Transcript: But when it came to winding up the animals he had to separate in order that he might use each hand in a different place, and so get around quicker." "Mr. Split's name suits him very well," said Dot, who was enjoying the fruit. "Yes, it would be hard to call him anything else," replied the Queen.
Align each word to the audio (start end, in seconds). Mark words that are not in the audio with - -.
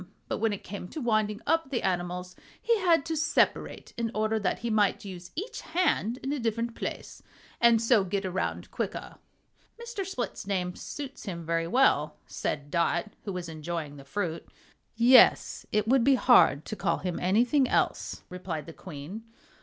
But 0.27 0.39
when 0.39 0.51
it 0.51 0.63
came 0.63 0.87
to 0.87 0.99
winding 0.99 1.41
up 1.45 1.69
the 1.69 1.83
animals 1.83 2.35
he 2.59 2.79
had 2.79 3.05
to 3.05 3.15
separate 3.15 3.93
in 3.97 4.09
order 4.15 4.39
that 4.39 4.57
he 4.65 4.71
might 4.71 5.05
use 5.05 5.29
each 5.35 5.61
hand 5.61 6.17
in 6.23 6.33
a 6.33 6.39
different 6.39 6.73
place, 6.73 7.21
and 7.61 7.79
so 7.79 8.03
get 8.03 8.25
around 8.25 8.71
quicker." 8.71 9.17
"Mr. 9.79 10.03
Split's 10.03 10.47
name 10.47 10.75
suits 10.75 11.25
him 11.25 11.45
very 11.45 11.67
well," 11.67 12.15
said 12.25 12.71
Dot, 12.71 13.11
who 13.25 13.33
was 13.33 13.47
enjoying 13.47 13.97
the 13.97 14.03
fruit. 14.03 14.47
"Yes, 14.95 15.67
it 15.71 15.87
would 15.87 16.03
be 16.03 16.15
hard 16.15 16.65
to 16.65 16.75
call 16.75 16.97
him 16.97 17.19
anything 17.19 17.67
else," 17.69 18.23
replied 18.27 18.65
the 18.65 18.73
Queen. 18.73 19.21